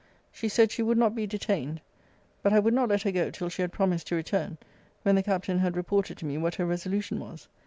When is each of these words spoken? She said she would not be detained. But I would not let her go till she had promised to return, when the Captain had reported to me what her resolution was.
She 0.31 0.49
said 0.49 0.71
she 0.71 0.81
would 0.81 0.97
not 0.97 1.13
be 1.13 1.27
detained. 1.27 1.79
But 2.41 2.53
I 2.53 2.59
would 2.59 2.73
not 2.73 2.89
let 2.89 3.03
her 3.03 3.11
go 3.11 3.29
till 3.29 3.49
she 3.49 3.61
had 3.61 3.71
promised 3.71 4.07
to 4.07 4.15
return, 4.15 4.57
when 5.03 5.13
the 5.13 5.21
Captain 5.21 5.59
had 5.59 5.77
reported 5.77 6.17
to 6.17 6.25
me 6.25 6.39
what 6.39 6.55
her 6.55 6.65
resolution 6.65 7.19
was. 7.19 7.47